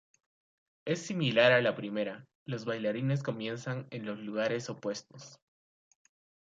Es 0.83 1.03
similar 1.05 1.51
a 1.51 1.61
la 1.61 1.75
primera, 1.75 2.25
los 2.47 2.65
bailarines 2.65 3.21
comienzan 3.21 3.85
en 3.91 4.07
los 4.07 4.17
lugares 4.17 4.67
opuestos. 4.67 5.39